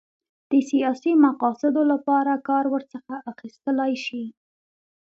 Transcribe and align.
د 0.51 0.53
سیاسي 0.69 1.11
مقاصدو 1.25 1.81
لپاره 1.91 2.33
کار 2.49 2.65
ورڅخه 2.73 3.15
اخیستلای 3.31 3.93
شي. 4.05 4.23